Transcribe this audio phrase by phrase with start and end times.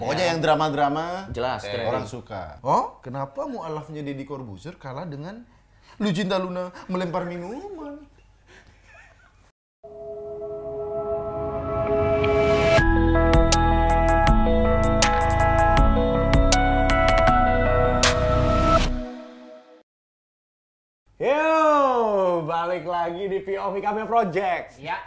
[0.00, 1.88] Pokoknya yang drama-drama Jelas, trending.
[1.88, 2.60] orang suka.
[2.60, 5.40] Oh, kenapa mualafnya Deddy Corbuzier kalah dengan
[5.96, 7.96] Lucinta Luna melempar minuman?
[21.16, 24.76] Yo, balik lagi di POV kami Project.
[24.76, 25.00] Ya.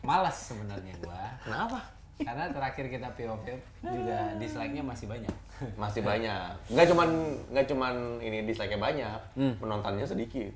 [0.00, 1.36] Males sebenarnya gua.
[1.44, 1.95] Kenapa?
[2.16, 3.44] Karena terakhir kita POV
[3.82, 5.34] juga dislike-nya masih banyak.
[5.76, 6.48] Masih banyak.
[6.68, 7.08] Nggak cuman
[7.50, 9.20] nggak cuman ini dislike-nya banyak,
[9.56, 10.52] penontonnya sedikit.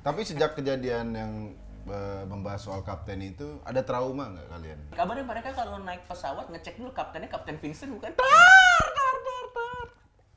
[0.00, 1.30] Tapi sejak kejadian yang
[1.84, 4.78] eh, membahas soal kapten itu, ada trauma nggak kalian?
[4.92, 8.14] Kabarnya mereka kalau naik pesawat ngecek dulu kaptennya Kapten Vincent bukan?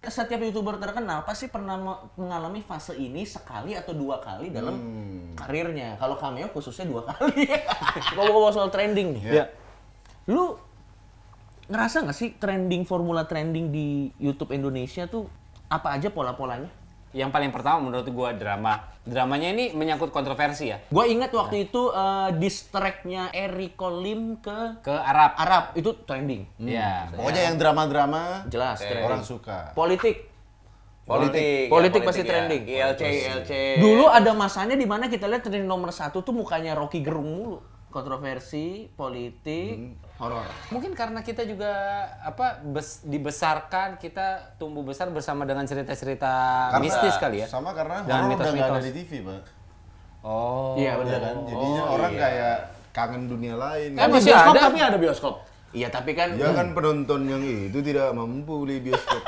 [0.06, 4.78] Setiap youtuber terkenal pasti pernah me- mengalami fase ini sekali atau dua kali dalam
[5.34, 5.98] karirnya.
[5.98, 7.50] Kalau cameo khususnya dua kali.
[8.14, 9.42] Ngomong-ngomong soal trending nih.
[9.42, 9.46] Ya.
[10.26, 10.58] Lu
[11.66, 15.26] ngerasa nggak sih trending formula trending di YouTube Indonesia tuh
[15.70, 16.70] apa aja pola-polanya?
[17.16, 18.92] Yang paling pertama menurut gua drama.
[19.06, 20.82] Dramanya ini menyangkut kontroversi ya.
[20.90, 25.38] Gue ingat waktu itu eh, diss track-nya Eriko Lim ke Ke Arab.
[25.38, 26.44] Arab itu trending.
[26.58, 27.08] Ya.
[27.14, 29.06] Pokoknya yang drama-drama Jelas trending.
[29.06, 29.72] orang suka.
[29.78, 30.26] Politik.
[31.06, 31.70] Politik.
[31.70, 32.30] Politik ya, pasti ya.
[32.34, 32.64] trending.
[32.66, 33.52] ILC, ILC.
[33.78, 37.62] Dulu ada masanya di mana kita lihat trending nomor satu tuh mukanya Rocky Gerung mulu.
[37.94, 40.48] Kontroversi, politik, horor.
[40.72, 41.72] Mungkin karena kita juga
[42.22, 46.32] apa bes- dibesarkan kita tumbuh besar bersama dengan cerita-cerita
[46.80, 47.48] mistis kali ya.
[47.48, 49.42] Sama karena Dan horor udah nggak ada di TV, Pak.
[50.24, 50.74] Oh.
[50.74, 51.20] Iya Ya benar.
[51.22, 51.36] kan?
[51.46, 52.58] Jadinya orang kayak
[52.90, 53.90] kangen dunia lain.
[53.94, 54.08] Eh, kan?
[54.10, 54.62] masih bioskop ada.
[54.66, 55.36] tapi ada bioskop.
[55.76, 59.20] Iya tapi kan Ya kan penonton yang itu tidak mampu beli bioskop.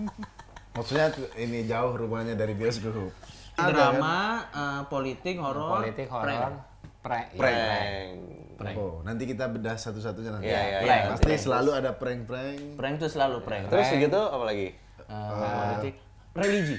[0.78, 3.10] Maksudnya ini jauh rumahnya dari bioskop.
[3.58, 3.74] Ada kan?
[3.74, 4.18] drama,
[4.54, 6.69] eh, politik, horor, Politik horor.
[7.00, 7.26] Prank.
[7.32, 8.16] Prank.
[8.54, 8.76] Prank.
[8.76, 10.46] Oh, nanti kita bedah satu-satunya nanti.
[10.46, 10.96] Iya, iya, iya.
[11.08, 12.76] Pasti selalu ada prank-prank.
[12.76, 13.72] Prank tuh selalu prank.
[13.72, 14.76] Terus gitu apa lagi?
[15.00, 15.94] Eh, politik,
[16.32, 16.76] religi.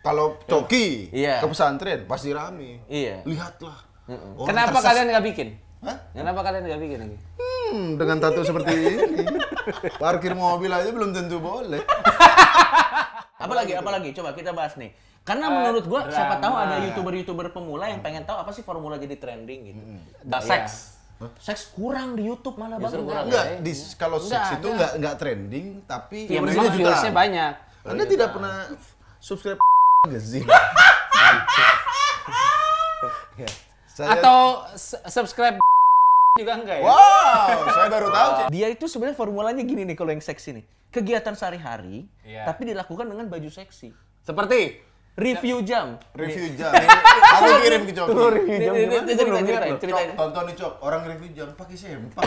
[0.00, 1.38] Kalau coki Iya.
[1.38, 2.82] ke pesantren pasti rame.
[2.86, 3.22] Iya.
[3.22, 3.78] Lihatlah.
[4.10, 4.86] Orang Kenapa tersesat.
[4.90, 5.48] kalian nggak bikin?
[5.80, 5.96] Hah?
[6.10, 7.16] Kenapa kalian nggak bikin lagi?
[7.38, 8.94] Hmm, dengan tato seperti ini.
[9.96, 11.78] Parkir mobil aja belum tentu boleh.
[13.40, 14.12] Apalagi, apalagi?
[14.12, 14.92] Coba kita bahas nih.
[15.22, 16.42] Karena menurut gua siapa drama.
[16.42, 19.80] tahu ada youtuber-youtuber pemula yang pengen tahu apa sih formula jadi trending gitu.
[20.22, 20.98] Da seks.
[21.36, 23.06] Seks kurang di YouTube malah Justru bang.
[23.06, 23.24] kurang.
[23.26, 27.52] Enggak, di, kalau seks itu enggak enggak trending, tapi Yang viewersnya viewersnya banyak.
[27.82, 28.56] Anda tidak pernah
[29.18, 29.60] subscribe
[30.04, 30.48] magazine.
[33.86, 34.38] Saya- Atau
[34.72, 35.60] s- subscribe
[36.40, 36.84] juga enggak ya?
[36.86, 38.30] Wow, saya baru tahu.
[38.48, 40.64] Dia itu sebenarnya formulanya gini nih kalau yang seksi nih.
[40.90, 42.48] Kegiatan sehari-hari, Iya.
[42.48, 43.92] tapi dilakukan dengan baju seksi.
[44.20, 44.80] Seperti
[45.20, 46.00] Review jam.
[46.16, 46.72] Review jam.
[46.72, 48.08] Aku kirim ke Coki.
[48.08, 49.04] review jam ini- gimana?
[49.12, 50.08] ceritain, ceritain, ceritain.
[50.16, 52.24] Tonton nih Cok, orang review jam pakai sempak.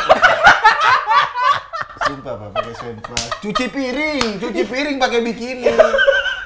[2.04, 3.18] Sumpah Pak, pakai sempak.
[3.42, 5.66] Cuci piring, cuci piring pakai bikini.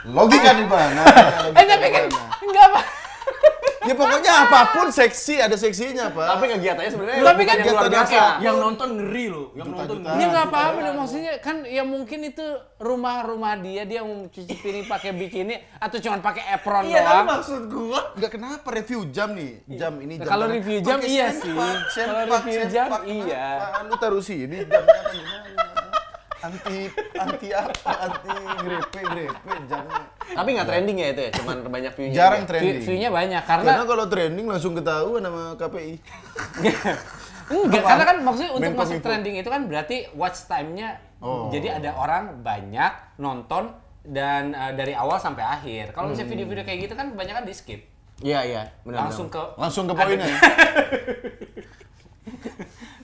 [0.07, 1.03] Logika di mana?
[1.51, 2.03] Eh tapi kan
[2.39, 2.81] enggak apa.
[3.87, 6.25] Ya pokoknya apa pun seksi ada seksinya, Pak.
[6.27, 8.21] Tapi kegiatannya sebenarnya Tapi kan yang luar kegiatan biasa.
[8.37, 9.47] Yang nonton ngeri loh.
[9.53, 10.09] Yang nonton Juta-juta.
[10.09, 10.19] ngeri.
[10.19, 12.45] Ya nggak apa-apa dong maksudnya kan ya mungkin itu
[12.77, 17.27] rumah-rumah dia dia mau cuci piring pakai bikini atau cuma pakai apron Iya, tapi doang.
[17.27, 17.99] maksud gua.
[18.13, 19.51] Enggak kenapa review jam nih?
[19.71, 20.29] Jam ini Nah, jam.
[20.29, 21.53] kalau review jam iya sih.
[21.95, 23.47] Kalau review jam iya.
[23.83, 25.46] Lu taruh sini jamnya apa gimana?
[26.47, 26.77] Anti
[27.13, 27.91] anti apa?
[28.01, 30.01] Anti grepe grepe jamnya.
[30.27, 32.15] Tapi nggak trending ya itu ya, cuman banyak view-nya.
[32.15, 32.49] Jarang juga.
[32.49, 32.71] trending.
[32.73, 35.93] View- View-nya banyak Karena karena kalau trending langsung ketahuan sama KPI.
[37.47, 39.07] enggak karena kan maksudnya untuk Menkom masuk Info.
[39.07, 41.49] trending itu kan berarti watch time-nya Oh.
[41.49, 45.89] jadi ada orang banyak nonton dan uh, dari awal sampai akhir.
[45.89, 47.81] Kalau misalnya video-video kayak gitu kan kebanyakan di skip.
[48.19, 48.63] Iya, iya.
[48.81, 50.29] Benar, Langsung ke Langsung ke poinnya.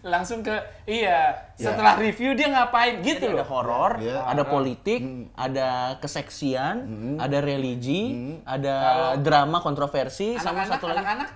[0.04, 0.52] langsung ke
[0.84, 3.48] iya setelah review dia ngapain gitu Jadi ada loh.
[3.50, 4.20] horor, Iya.
[4.22, 5.00] ada politik,
[5.34, 6.76] ada keseksian,
[7.18, 8.04] ada religi,
[8.44, 8.76] ada
[9.18, 10.98] drama kontroversi, sama Anak-anak satu lagi.
[11.00, 11.30] anak-anak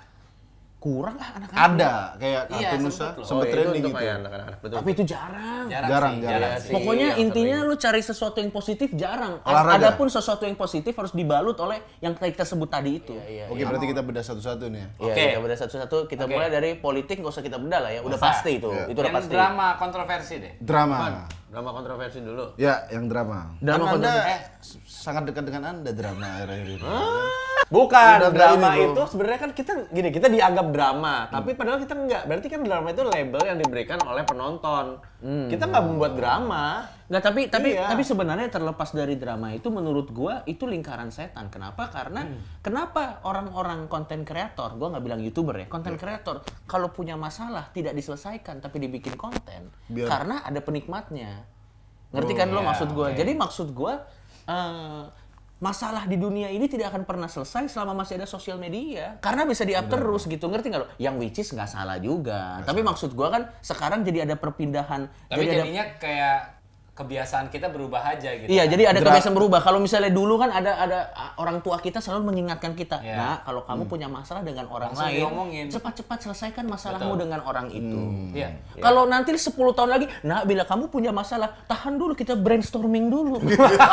[0.77, 1.57] kurang ah anak-anak.
[1.73, 3.97] Ada kayak Iya, kartun sempet Nusa sempet Oh, trending itu gitu.
[3.97, 4.77] anak-anak betul.
[4.77, 5.65] Tapi itu jarang.
[5.67, 6.51] jarang, Jarang, sih, jarang.
[6.61, 6.71] sih.
[6.71, 9.33] Pokoknya yang intinya lu cari sesuatu yang positif jarang.
[9.41, 9.77] Olahraga.
[9.83, 13.17] Adapun sesuatu yang positif harus dibalut oleh yang kita sebut tadi itu.
[13.17, 14.87] Iya, Oke, berarti kita bedah satu-satu nih ya.
[14.87, 15.23] Iya, Oke.
[15.27, 15.97] kita bedah satu-satu.
[16.05, 16.31] Kita Oke.
[16.31, 17.99] mulai dari politik, nggak usah kita bedah lah ya.
[17.99, 18.27] Udah usah.
[18.29, 18.69] pasti itu.
[18.69, 18.85] Iya.
[18.85, 19.33] Itu udah yang pasti.
[19.33, 20.53] drama kontroversi deh.
[20.59, 20.97] Drama.
[21.47, 22.53] Drama kontroversi dulu.
[22.55, 23.57] Ya, yang drama.
[23.57, 24.29] Drama Kan Anda kontroversi.
[24.29, 24.39] eh,
[24.85, 26.85] sangat dekat dengan Anda drama akhir-akhir ini.
[27.67, 31.93] Bukan, Udah drama ini, itu sebenarnya kan kita gini, kita dianggap drama, tapi padahal kita
[31.93, 32.23] enggak.
[32.23, 35.03] Berarti kan drama itu label yang diberikan oleh penonton.
[35.51, 36.87] Kita nggak membuat drama.
[37.07, 37.91] Nggak, tapi tapi Iya.
[37.91, 41.47] tapi sebenarnya terlepas dari drama itu menurut gua itu lingkaran setan.
[41.47, 41.87] Kenapa?
[41.87, 42.39] Karena Hmm.
[42.61, 45.99] kenapa orang-orang konten kreator, gua nggak bilang youtuber ya, konten Iya.
[45.99, 51.43] kreator kalau punya masalah tidak diselesaikan tapi dibikin konten Biar- karena ada penikmatnya.
[52.07, 53.07] Ngerti kan lo iya, maksud gua?
[53.11, 53.19] oke.
[53.19, 53.93] Jadi maksud gua
[54.47, 55.03] eh,
[55.57, 59.65] masalah di dunia ini tidak akan pernah selesai selama masih ada sosial media karena bisa
[59.65, 60.89] di up terus gitu ngerti nggak lo?
[61.01, 62.61] Yang which is nggak salah juga.
[62.61, 65.09] Tapi maksud gua kan sekarang jadi ada perpindahan.
[65.29, 66.39] Tapi jadi ada jadinya kayak
[66.97, 68.49] kebiasaan kita berubah aja gitu.
[68.49, 68.73] Iya, kan.
[68.73, 69.61] jadi ada kebiasaan berubah.
[69.61, 70.99] Kalau misalnya dulu kan ada ada
[71.37, 73.15] orang tua kita selalu mengingatkan kita, Iya.
[73.15, 77.99] nah kalau kamu punya masalah dengan orang Langsung lain, cepat-cepat selesaikan masalahmu dengan orang itu.
[78.33, 78.57] Iya.
[78.81, 83.37] Kalau nanti 10 tahun lagi, nah bila kamu punya masalah, tahan dulu kita brainstorming dulu.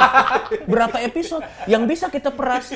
[0.72, 2.72] Berapa episode yang bisa kita peras?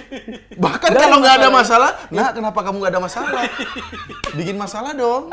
[0.52, 3.42] Bahkan kalau nggak ada masalah- masalah, nah kenapa kamu nggak ada masalah?
[4.36, 5.32] Bikin masalah dong.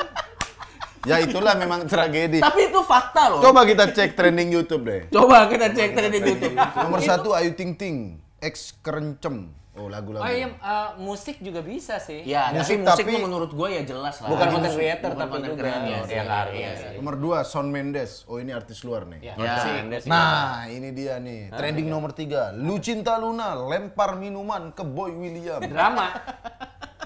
[1.06, 2.42] Ya itulah memang tragedi.
[2.42, 3.40] Tapi itu fakta loh.
[3.40, 5.02] Coba kita cek trending YouTube deh.
[5.10, 6.56] Coba kita cek di YouTube.
[6.58, 9.54] Nomor satu Ayu Ting Ting, X Kerencem.
[9.76, 10.24] Oh lagu-lagu.
[10.24, 12.24] Oh iya, eh, musik juga bisa sih.
[12.24, 14.32] Ya, Musik, tapi musik tapi- mah menurut gue ya jelas lah.
[14.32, 16.56] Bukan content musik, creator, bukan tapi juga Iya, artis.
[16.56, 16.90] iya, iya.
[16.96, 18.24] Nomor dua Shawn Mendes.
[18.32, 19.20] Oh ini artis luar nih.
[19.20, 19.84] Ya, Ya.
[19.84, 20.08] Mendes.
[20.08, 21.52] Nah ini dia nih.
[21.52, 22.56] Trending nomor tiga.
[22.56, 25.60] Lucinta Luna lempar minuman ke Boy William.
[25.60, 26.24] Drama,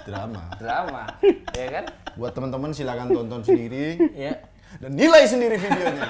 [0.05, 0.43] Drama.
[0.55, 1.03] drama.
[1.53, 1.85] ya kan?
[2.15, 4.39] Buat teman-teman silakan tonton sendiri Ya.
[4.79, 6.09] dan nilai sendiri videonya.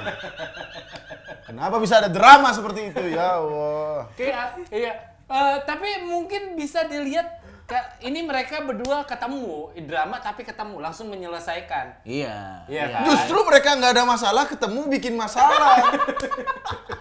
[1.46, 4.06] Kenapa bisa ada drama seperti itu ya Allah?
[4.14, 4.94] Kayak iya.
[5.30, 7.40] Eh, tapi mungkin bisa dilihat
[7.70, 12.02] Kak, ini mereka berdua ketemu drama tapi ketemu langsung menyelesaikan.
[12.02, 12.66] Iya.
[12.66, 13.04] Iya kan?
[13.06, 15.78] Justru mereka nggak ada masalah, ketemu bikin masalah.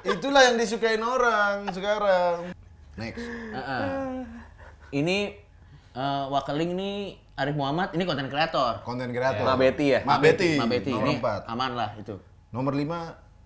[0.05, 2.53] Itulah yang disukain orang sekarang.
[3.01, 3.25] Next.
[3.25, 4.29] Heeh.
[4.93, 5.48] Ini
[5.99, 6.97] eh, Wakeling nih
[7.35, 8.83] Arif Muhammad ini konten kreator.
[8.87, 9.47] Konten kreator.
[9.47, 10.01] Mak Betty ya?
[10.07, 10.51] Mak Betty.
[10.59, 11.43] Mbak Betty Nomor ini empat.
[11.51, 12.15] aman lah itu.
[12.55, 12.99] Nomor lima,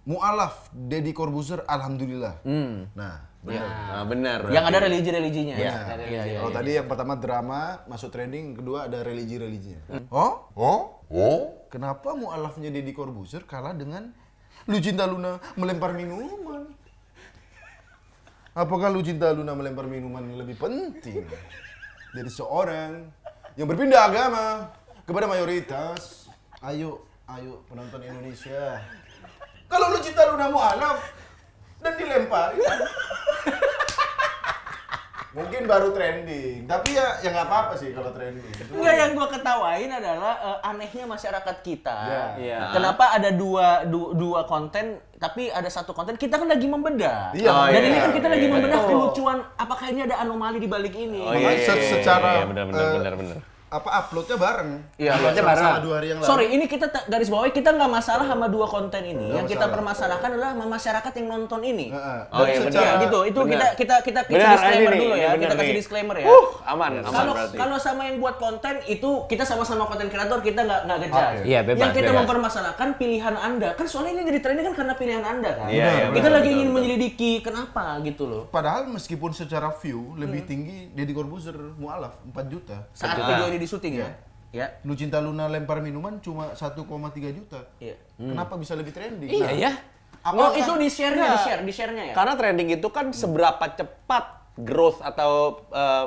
[0.06, 2.42] Mu'alaf, Deddy Corbuzier, Alhamdulillah.
[2.46, 2.86] Hmm.
[2.94, 3.66] Nah, Ya.
[3.66, 4.46] Nah, benar.
[4.54, 5.58] Yang ada religi-religinya.
[5.58, 5.74] Iya.
[6.06, 6.38] Iya, iya.
[6.38, 9.82] kalau tadi yang pertama drama masuk trending, kedua ada religi-religinya.
[10.14, 10.46] Oh?
[10.54, 11.02] Oh?
[11.10, 11.66] Oh?
[11.66, 14.14] Kenapa Mu'alafnya Deddy Corbuzier kalah dengan
[14.70, 16.70] Lucinta Luna melempar minuman?
[18.54, 21.26] Apakah Lucinta Luna melempar minuman lebih penting
[22.12, 23.08] dari seorang
[23.56, 24.68] yang berpindah agama
[25.08, 26.28] kepada mayoritas?
[26.60, 28.78] Ayo, ayo penonton Indonesia.
[29.66, 31.00] Kalau Lucinta Luna mu'alaf
[31.80, 32.52] dan dilempar,
[35.32, 36.68] mungkin baru trending.
[36.68, 38.44] Tapi ya ya nggak apa-apa sih kalau trending.
[38.68, 41.98] Enggak yang gua ketawain adalah eh, anehnya masyarakat kita.
[42.04, 42.24] Iya.
[42.36, 42.58] Iya.
[42.70, 47.32] Kenapa ada dua, du- dua konten tapi ada satu konten kita kan lagi membedah.
[47.32, 47.48] Iya.
[47.48, 47.88] Oh, Dan iya.
[47.88, 48.90] ini kan kita lagi Iya, membedah betul.
[48.90, 51.22] kelucuan apakah ini ada anomali di balik ini.
[51.22, 53.38] Oh, Makanya iya, iya, secara iya, benar, benar, eh, benar, benar.
[53.72, 54.70] Apa uploadnya bareng.
[54.94, 55.64] Iya, Uploadnya bareng.
[55.80, 56.28] dua hari yang lalu.
[56.28, 59.16] Sorry, ini kita ta- garis bawahi kita nggak masalah sama dua konten ini.
[59.24, 59.72] Nggak yang kita masalah.
[59.72, 61.86] permasalahkan adalah sama masyarakat yang nonton ini.
[61.88, 62.20] Heeh.
[62.30, 63.18] Oh, iya, secara- Ya, gitu.
[63.24, 63.48] Itu Benar.
[63.48, 65.28] kita kita kita kasih Benar, disclaimer ini dulu ya.
[65.30, 65.78] benar Kita kasih nih.
[65.78, 66.26] disclaimer ya.
[66.26, 67.56] Uh, aman, aman Kalau berarti.
[67.56, 71.32] kalau sama yang buat konten itu kita sama-sama konten kreator kita nggak nggak ngejudge.
[71.32, 71.42] Oke.
[71.42, 72.18] Iya, bebas, Yang kita bebas.
[72.20, 75.68] mempermasalahkan pilihan anda kan soalnya ini jadi trending kan karena pilihan anda kan.
[75.68, 78.42] Iya, iya, kita benar, lagi ingin menyelidiki kenapa gitu loh.
[78.46, 80.20] Padahal meskipun secara view Hmm.
[80.20, 82.76] lebih tinggi Deddy Corbuzier mualaf 4 juta.
[82.92, 84.08] Saat video ini di syuting ya.
[84.52, 84.66] Ya.
[84.82, 86.84] Lucinta Luna lempar minuman cuma 1,3
[87.30, 87.62] juta.
[87.78, 87.96] Iya.
[88.18, 89.30] Kenapa bisa lebih trending?
[89.30, 89.72] Iya Nah, ya.
[90.22, 91.42] Oh, apakah- itu di share-nya, di Nggak.
[91.42, 92.14] share, di share-nya ya.
[92.14, 94.24] Karena trending itu kan seberapa cepat
[94.56, 95.32] growth atau
[95.68, 96.06] eh,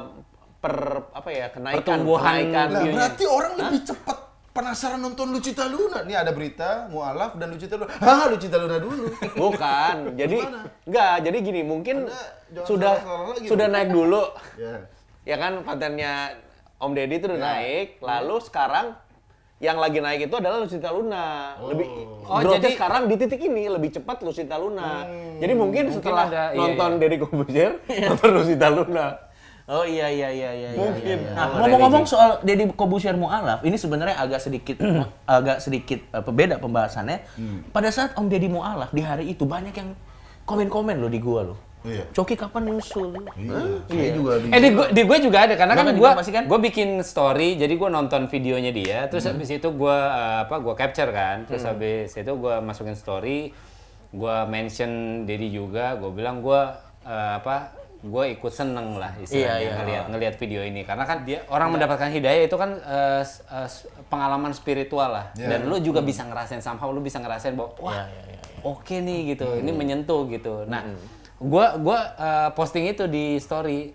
[0.57, 0.75] per
[1.09, 2.95] apa ya kenaikan Pertumbuhan kenaikan Lah, view-nya.
[2.95, 4.17] berarti orang lebih cepat
[4.51, 5.99] penasaran nonton Lucinta Luna.
[6.01, 7.91] Nih ada berita mualaf dan Lucinta Luna.
[7.91, 9.03] Hah, Lucinta Luna dulu.
[9.35, 9.95] Bukan.
[10.15, 10.37] jadi
[10.85, 14.23] enggak, jadi gini, mungkin Anda sudah salah-salah lagi sudah naik dulu.
[14.55, 14.75] ya.
[15.25, 16.13] Ya kan kontennya
[16.85, 17.45] Om Deddy itu udah Ya.
[17.51, 18.87] naik, lalu sekarang
[19.57, 21.55] yang lagi naik itu adalah Lucinta Luna.
[21.59, 21.87] Lebih
[22.23, 25.07] Oh, jadi- sekarang di titik ini lebih cepat Lucinta Luna.
[25.37, 26.99] Jadi mungkin, Mungkin setelah ada- iya, nonton iya.
[27.01, 27.71] Deddy Corbuzier,
[28.05, 29.07] nonton Lucinta Luna.
[29.65, 30.69] Oh iya iya iya iya.
[30.69, 31.17] iya, Mungkin.
[31.25, 31.31] iya.
[31.33, 34.77] Nah, Sama ngomong-ngomong soal Deddy Kobusier Mualaf, ini sebenarnya agak sedikit
[35.25, 37.25] agak sedikit eh, berbeda pembahasannya.
[37.73, 39.97] Pada saat Om Deddy Mualaf di hari itu banyak yang
[40.43, 41.57] komen-komen loh di gua loh.
[41.85, 42.03] Iya.
[42.11, 43.13] Coki kapan nyusul?
[43.31, 43.59] Iya.
[43.85, 46.43] Saya juga di Eh di gue di gue juga ada karena kan gue kan?
[46.43, 49.97] gue bikin story jadi gue nonton videonya dia terus habis itu gue
[50.41, 53.53] apa gue capture kan terus habis itu gue masukin story
[54.09, 54.91] gue mention
[55.23, 56.61] Dedi juga gue bilang gue
[57.05, 59.73] apa gue ikut seneng lah istilahnya Iya, iya.
[59.75, 60.81] ngelihat ngelihat video ini.
[60.81, 65.25] Karena kan dia orang mendapatkan hidayah itu kan eh, eh, s- pengalaman spiritual lah.
[65.33, 65.49] Iya.
[65.51, 68.95] dan lu juga bisa ngerasain somehow lu bisa ngerasain bahwa wah Iya, iya, iya, oke
[68.95, 69.47] nih gitu.
[69.57, 70.65] Ini menyentuh gitu.
[70.65, 70.85] Nah
[71.39, 73.91] gua gua eh, posting itu di story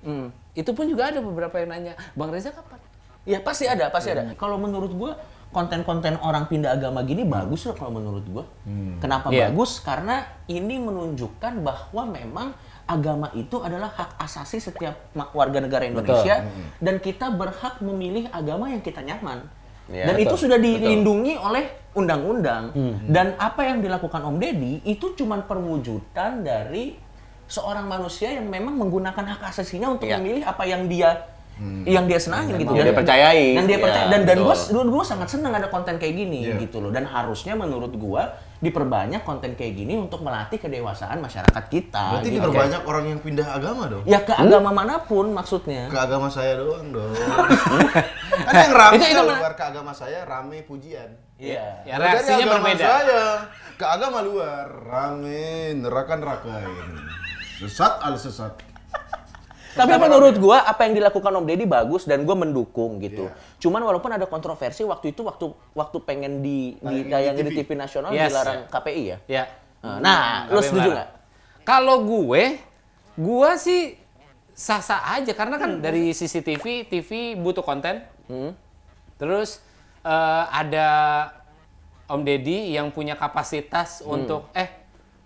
[0.52, 2.80] itu pun juga ada beberapa yang nanya bang Reza kapan
[3.28, 4.32] Ya pasti ada, pasti ada.
[4.32, 5.12] Kalau menurut gua
[5.52, 8.44] konten-konten orang pindah agama gini bagus loh kalau menurut gua.
[8.96, 9.52] Kenapa Iya.
[9.52, 9.76] bagus?
[9.84, 12.48] Karena ini menunjukkan bahwa memang
[12.88, 14.96] agama itu adalah hak asasi setiap
[15.36, 16.48] warga negara Indonesia
[16.80, 19.44] dan kita berhak memilih agama yang kita nyaman.
[19.90, 20.42] Iya, dan itu betul.
[20.48, 22.72] sudah dilindungi oleh undang-undang.
[23.04, 26.96] Dan apa yang dilakukan Om Deddy itu cuma perwujudan dari
[27.50, 30.16] seorang manusia yang memang menggunakan hak asasinya untuk Iya.
[30.16, 31.26] memilih apa yang dia
[31.60, 33.46] yang dia senangin gitu Yang dia percayai.
[33.52, 34.80] dan dia percaya dan dan gua betul.
[34.80, 36.56] gua, gua sangat senang ada konten kayak gini Iya.
[36.56, 42.16] gitu loh dan harusnya menurut gua diperbanyak konten kayak gini untuk melatih kedewasaan masyarakat kita
[42.16, 42.36] Berarti gitu.
[42.40, 44.04] diperbanyak orang yang pindah agama dong.
[44.06, 47.12] ya ke agama mana pun maksudnya Ke agama saya doang dong.
[48.46, 51.12] kan yang rame Itu- itu luar ke agama saya rame pujian.
[51.36, 52.84] iya Ya dari reaksinya agama berbeda.
[52.86, 53.22] Saya
[53.74, 56.88] ke agama luar rame neraka neraka ini.
[57.60, 58.56] Sesat al sesat.
[59.70, 63.38] tapi menurut gua apa yang dilakukan Om Deddy bagus dan gua mendukung gitu Iya.
[63.60, 67.58] cuman walaupun ada kontroversi waktu itu waktu waktu pengen di Tayangin di ditayangin di TV.
[67.62, 68.34] TV nasional Yes.
[68.34, 69.44] dilarang KPI ya Ya.
[70.00, 71.08] nah lu Tapi setuju nggak
[71.60, 72.58] Kalau gue,
[73.14, 73.94] gue sih
[74.50, 78.02] sah-sah aja karena kan dari CCTV, TV butuh konten.
[79.14, 79.62] Terus
[80.02, 80.88] eh, ada
[82.06, 84.66] Om Deddy yang punya kapasitas untuk eh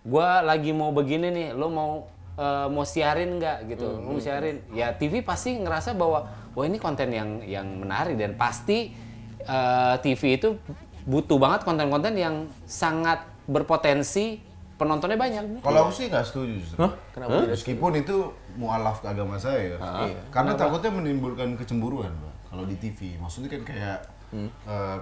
[0.04, 1.92] gue lagi mau begini nih, lo mau
[2.38, 4.62] eh, mau siarin nggak gitu, mau siarin.
[4.74, 8.94] Ya TV pasti ngerasa bahwa wah ini konten yang yang menarik dan pasti
[9.42, 10.58] eh, TV itu
[11.04, 14.40] butuh banget konten-konten yang sangat berpotensi
[14.74, 15.62] penontonnya banyak.
[15.62, 16.54] Kalau aku sih nggak setuju.
[16.58, 16.76] justru.
[17.14, 18.16] Kenapa Meskipun itu
[18.58, 19.78] mualaf ke agama saya.
[19.78, 20.18] Iya.
[20.34, 22.34] Karena takutnya menimbulkan kecemburuan, Pak.
[22.50, 23.98] Kalau di TV, maksudnya kan kayak
[24.34, 24.98] eh,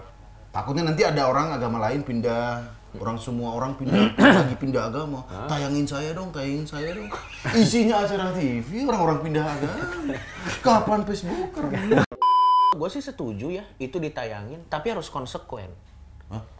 [0.52, 2.60] takutnya nanti ada orang agama lain pindah,
[3.00, 4.12] orang semua orang pindah
[4.44, 5.24] lagi pindah agama.
[5.48, 7.08] Tayangin saya dong, tayangin saya dong.
[7.56, 10.14] Isinya acara TV, orang-orang pindah agama.
[10.60, 11.50] Kapan Facebook?
[12.72, 15.72] gue sih setuju ya itu ditayangin tapi harus konsekuen.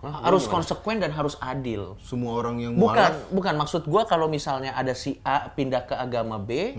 [0.04, 1.96] Harus konsekuen dan harus adil.
[2.04, 3.32] Semua orang yang bukan mualaf.
[3.32, 3.54] bukan.
[3.56, 6.76] Maksud gua kalau misalnya ada si A pindah ke agama B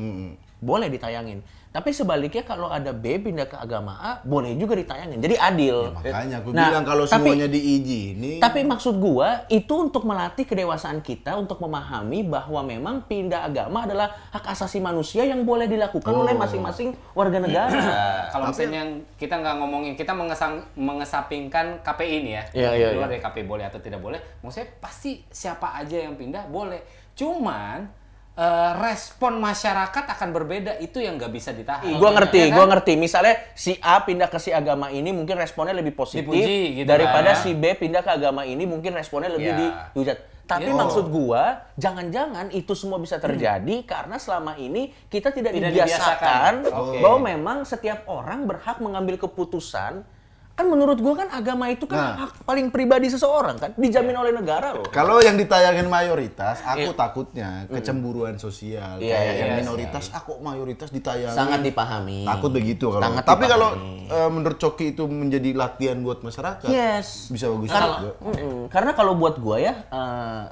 [0.63, 1.43] boleh ditayangin
[1.74, 6.38] tapi sebaliknya kalau ada B pindah ke agama A boleh juga ditayangin jadi adil Makanya
[6.39, 8.38] aku Nah, bilang kalau tapi- semuanya diizini.
[8.38, 14.05] tapi maksud gua itu untuk melatih kedewasaan kita untuk memahami bahwa memang pindah agama adalah
[14.29, 18.29] hak asasi manusia yang boleh dilakukan oleh masing-masing warga negara.
[18.29, 22.43] Kalau misalnya yang kita nggak ngomongin, kita mengesang, mengesapingkan KPI ini ya.
[22.53, 23.17] Iya, iya, Di luar iya.
[23.17, 24.22] dari KPI boleh atau tidak boleh.
[24.46, 26.86] Maksudnya pasti siapa aja yang pindah boleh.
[27.13, 27.89] Cuman
[28.34, 31.86] eh, respon masyarakat akan berbeda itu yang nggak bisa ditahan.
[31.96, 32.56] Gua ngerti, Ya kan?
[32.58, 32.94] gua ngerti.
[32.96, 37.38] Misalnya si A pindah ke si agama ini mungkin responnya lebih positif Dipuji gitu daripada
[37.38, 37.42] kan.
[37.42, 39.58] si B pindah ke agama ini mungkin responnya lebih Ya.
[39.94, 40.18] dihujat.
[40.44, 40.75] Tapi Ya.
[40.75, 46.84] maksud gua, jangan-jangan itu semua bisa terjadi karena selama ini kita tidak, Tidak dibiasakan dibiasakan.
[46.84, 46.98] Oke.
[47.00, 50.04] bahwa memang setiap orang berhak mengambil keputusan.
[50.53, 52.29] Kan menurut gua kan agama itu kan Nah.
[52.29, 54.86] hak paling pribadi seseorang kan, dijamin oleh negara loh.
[54.93, 56.86] Kalau yang ditayangin mayoritas, Iya.
[56.86, 59.01] aku takutnya kecemburuan sosial.
[59.01, 61.33] Iya, kayak iya, yang iya, minoritas, aku mayoritas ditayangin.
[61.33, 62.22] Sangat dipahami.
[62.29, 63.01] Takut begitu kalau.
[63.01, 63.69] Sangat Tapi kalau
[64.13, 67.33] eh, menurut Coki itu menjadi latihan buat masyarakat, Yes.
[67.33, 68.12] bisa bagus Karena, juga.
[68.22, 68.60] Mm-mm.
[68.69, 70.43] karena kalau buat gua ya, eh,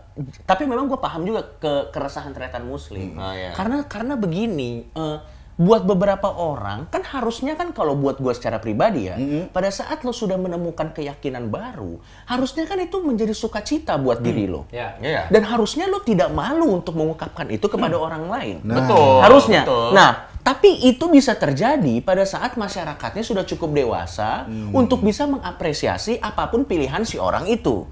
[0.50, 2.34] tapi memang gua paham juga ke keresahan
[2.66, 3.22] muslim.
[3.22, 3.54] Ah, iya.
[3.54, 5.18] Karena karena begini, eh,
[5.62, 9.16] buat beberapa orang kan harusnya kan kalau buat gua secara pribadi ya,
[9.54, 14.66] pada saat lo sudah menemukan keyakinan baru, harusnya kan itu menjadi sukacita buat diri lo.
[14.74, 14.98] Ya.
[14.98, 15.30] Iya.
[15.30, 18.58] Dan harusnya lo tidak malu untuk mengungkapkan itu kepada orang lain.
[18.66, 18.82] Nah.
[18.82, 19.14] Betul.
[19.22, 19.62] Harusnya.
[19.62, 19.88] betul.
[19.94, 26.50] Nah, tapi itu bisa terjadi pada saat masyarakatnya sudah cukup dewasa untuk bisa mengapresiasi apa
[26.50, 27.86] pun pilihan si orang itu.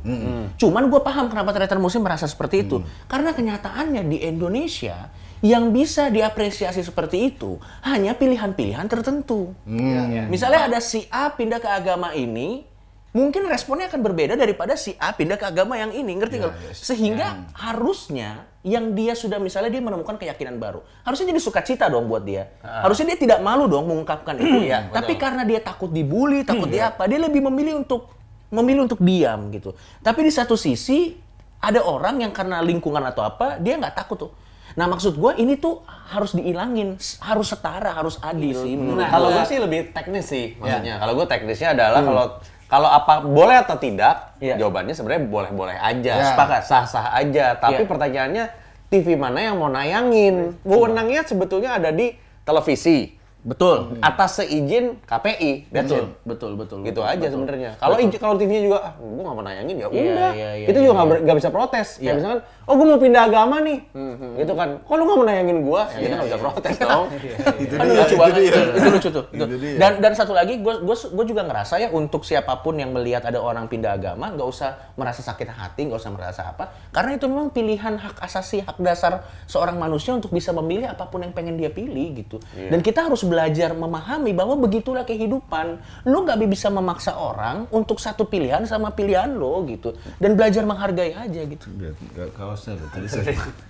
[0.57, 2.81] Cuman gue paham kenapa teater muslim merasa seperti itu.
[3.05, 9.55] Karena kenyataannya di Indonesia yang bisa diapresiasi seperti itu hanya pilihan-pilihan tertentu.
[9.63, 10.27] Hmm.
[10.27, 12.67] Misalnya ada si A pindah ke agama ini,
[13.15, 16.53] mungkin responnya akan berbeda daripada si A pindah ke agama yang ini, ngerti nggak?
[16.69, 16.84] yes.
[16.84, 22.27] Sehingga harusnya yang dia sudah misalnya dia menemukan keyakinan baru, harusnya jadi sukacita dong buat
[22.27, 22.51] dia.
[22.60, 24.91] Harusnya dia tidak malu dong mengungkapkan itu ya.
[24.91, 28.12] Tapi karena dia takut dibully, takut dia apa, dia lebih memilih untuk
[28.51, 29.72] memilih untuk diam gitu.
[30.03, 31.15] Tapi di satu sisi
[31.63, 34.31] ada orang yang karena lingkungan atau apa dia nggak takut tuh.
[34.79, 39.27] Nah maksud gue ini tuh harus diilangin, harus setara, harus adil sih menurut Nah, kalau
[39.36, 41.03] gue sih lebih teknis sih maksudnya.
[41.03, 42.25] Kalau gue teknisnya adalah kalau
[42.69, 44.55] kalau apa boleh atau tidak, Iya.
[44.55, 46.13] jawabannya sebenarnya boleh-boleh aja.
[46.15, 46.27] Ya.
[46.31, 46.62] Sepakat.
[46.63, 47.57] Sah-sah aja.
[47.59, 47.89] Tapi Iya.
[47.89, 48.45] pertanyaannya
[48.88, 50.55] TV mana yang mau nayangin?
[50.63, 52.13] Wewenangnya sebetulnya ada di
[52.48, 53.18] televisi.
[53.39, 53.96] Betul.
[54.03, 55.72] Atas seizin KPI.
[55.72, 56.27] Betul, it.
[56.27, 56.77] betul, betul.
[56.84, 57.31] Gitu betul, aja betul.
[57.39, 57.72] sebenarnya.
[57.79, 58.19] Kalau Betul.
[58.19, 60.31] kalau TV-nya juga, ah, gue nggak mau nayangin ya Iya, udah.
[60.36, 61.13] iya, iya, itu iya, juga nggak iya.
[61.15, 61.88] ber- nggak bisa protes.
[61.88, 62.03] Iya.
[62.03, 63.79] Kayak misalkan, oh gue mau pindah agama nih,
[64.43, 64.69] gitu kan.
[64.84, 65.81] Kok lu nggak mau nayangin gue?
[65.88, 67.05] Ya kita nggak bisa protes dong.
[67.63, 68.41] Itu dia, lucu itu banget.
[68.75, 69.25] Itu lucu tuh.
[69.31, 69.43] Itu.
[69.48, 69.75] Itu dia.
[69.79, 73.39] Dan dan satu lagi, gue gue juga ngerasa ya untuk siapa pun yang melihat ada
[73.39, 77.55] orang pindah agama, nggak usah merasa sakit hati, nggak usah merasa apa, karena itu memang
[77.55, 81.72] pilihan hak asasi, hak dasar seorang manusia untuk bisa memilih apa pun yang pengen dia
[81.72, 82.38] pilih gitu.
[82.51, 85.77] Dan kita harus belajar memahami bahwa begitulah kehidupan.
[86.03, 89.93] Lo nggak bisa memaksa orang untuk satu pilihan sama pilihan lo gitu.
[90.17, 91.69] Dan belajar menghargai aja gitu.
[92.33, 92.89] Kaosnya loh.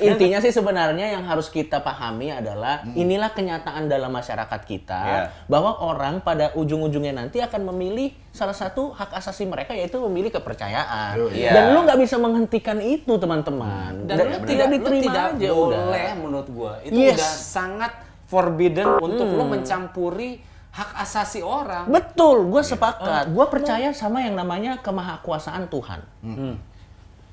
[0.00, 5.24] Intinya sih sebenarnya yang harus kita pahami adalah inilah kenyataan dalam masyarakat kita Iya.
[5.44, 11.18] bahwa orang pada ujung-ujungnya nanti akan memilih salah satu hak asasi mereka yaitu memilih kepercayaan.
[11.34, 11.50] Iya.
[11.52, 14.06] Dan lu nggak bisa menghentikan itu teman-teman.
[14.06, 16.14] Dan lu tidak lu diterima tidak aja boleh udah.
[16.16, 16.72] menurut gua.
[16.80, 17.18] Itu Yes.
[17.18, 17.92] udah sangat
[18.30, 20.38] forbidden untuk lu mencampuri
[20.70, 21.90] hak asasi orang.
[21.90, 23.34] Betul, gue sepakat.
[23.34, 26.00] Gue percaya sama yang namanya kemahakuasaan Tuhan.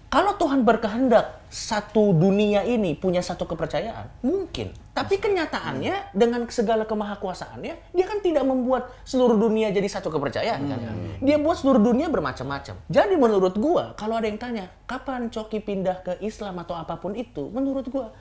[0.08, 4.72] Kalau Tuhan berkehendak satu dunia ini punya satu kepercayaan, mungkin.
[4.96, 10.80] Tapi kenyataannya dengan segala kemahakuasaannya, dia kan tidak membuat seluruh dunia jadi satu kepercayaan kan.
[11.20, 12.80] Dia buat seluruh dunia bermacam-macam.
[12.88, 17.12] Jadi menurut gua, kalau ada yang tanya, kapan Coki pindah ke Islam atau apa pun
[17.12, 18.16] itu, menurut gua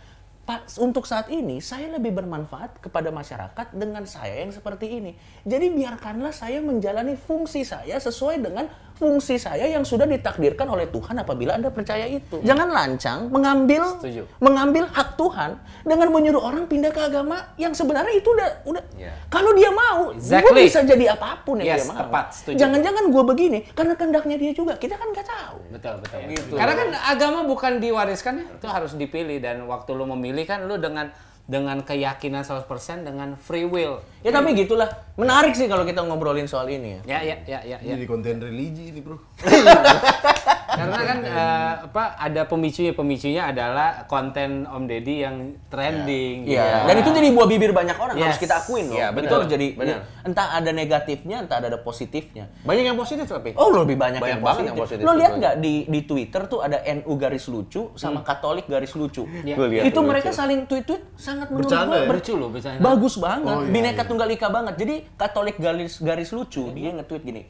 [0.78, 5.12] Untuk saat ini saya lebih bermanfaat kepada masyarakat dengan saya yang seperti ini.
[5.42, 11.20] Jadi biarkanlah saya menjalani fungsi saya sesuai dengan fungsi saya yang sudah ditakdirkan oleh Tuhan
[11.20, 12.40] apabila Anda percaya itu.
[12.40, 14.24] Jangan lancang mengambil Setuju.
[14.40, 19.12] mengambil hak Tuhan dengan menyuruh orang pindah ke agama yang sebenarnya itu udah udah Iya.
[19.28, 20.64] kalau dia mau, gue Exactly.
[20.64, 22.00] bisa jadi apa pun yang Yes, dia mau.
[22.00, 22.56] tepat, setuju.
[22.56, 24.72] Jangan-jangan gue begini karena kehendaknya dia juga.
[24.80, 25.56] Kita kan nggak tahu.
[25.76, 26.18] Betul, betul.
[26.32, 26.54] Gitu.
[26.56, 30.80] Karena kan agama bukan diwariskan ya, itu harus dipilih dan waktu lu memilih kan lu
[30.80, 31.12] dengan
[31.46, 32.66] dengan keyakinan 100%
[33.06, 34.02] dengan free will.
[34.26, 34.90] Ya tapi gitulah.
[35.14, 37.00] Menarik sih kalau kita ngobrolin soal ini ya.
[37.06, 37.94] Ya, ya, ya, ya, ya.
[37.94, 39.16] Ini di konten religi ini bro.
[40.66, 46.44] Karena kan eh, apa ada pemicunya pemicunya adalah konten Om Deddy yang trending.
[46.44, 46.86] Iya, gitu.
[46.86, 48.42] dan itu jadi buah bibir banyak orang harus Yes.
[48.42, 48.96] kita akuin loh.
[48.96, 49.36] Iya, itu betul.
[49.36, 49.98] harus jadi Benar.
[50.22, 52.50] entah ada negatifnya, entah ada positifnya.
[52.62, 53.54] Banyak yang positif tapi.
[53.54, 54.68] Oh, lebih banyak, Banyak yang banget positif.
[54.68, 58.66] yang positif, Lo lihat nggak di di Twitter tuh ada NU garis lucu sama Katolik
[58.66, 59.22] garis lucu.
[59.22, 60.36] Lihat itu tuh, mereka lucu.
[60.36, 62.10] saling tweet-tweet sangat menurut Bercanda gua ya?
[62.10, 62.80] Lucu loh bercanda.
[62.82, 64.08] Bagus banget, Oh, iya, bineka iya.
[64.08, 64.74] tunggal ika banget.
[64.76, 67.42] Jadi Katolik garis garis lucu, dia nge-tweet gini.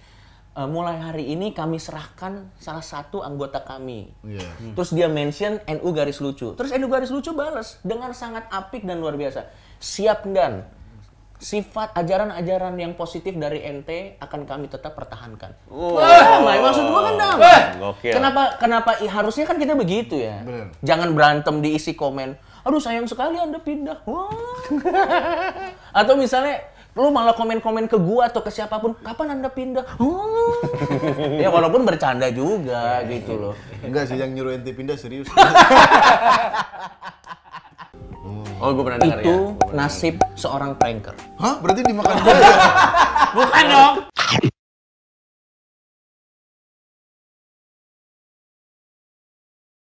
[0.56, 4.08] "E, mulai hari ini kami serahkan salah satu anggota kami.
[4.24, 4.48] Iya.
[4.72, 6.56] Terus dia mention NU garis lucu.
[6.56, 9.52] Terus NU garis lucu balas dengan sangat apik dan luar biasa.
[9.76, 10.64] Siap dan
[11.36, 15.52] sifat ajaran-ajaran yang positif dari NT akan kami tetap pertahankan.
[15.68, 17.60] Damai, maksud gua kan damai.
[17.76, 18.12] Gokil.
[18.16, 20.40] Kenapa kenapa i- harusnya kan kita begitu ya?
[20.40, 20.72] Bener.
[20.80, 22.40] Jangan berantem diisi komen.
[22.64, 24.00] Aduh sayang sekali Anda pindah.
[24.08, 24.32] Wah.
[26.00, 26.64] Atau misalnya
[26.96, 30.00] lu malah komen-komen ke gua atau ke siapa pun, kapan Anda pindah?
[30.00, 30.56] Oh.
[31.44, 33.54] ya walaupun bercanda juga gitu loh.
[33.84, 35.28] Enggak sih yang nyuruh ente pindah serius.
[38.56, 39.24] Oh, gue pernah dengar ya.
[39.28, 41.12] Itu pernah nasib seorang pranker.
[41.36, 41.60] Hah?
[41.60, 42.52] Berarti dimakan buaya?
[43.36, 43.94] Bukan dong.